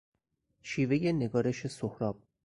[0.61, 2.23] شیوهی نگارش سهراب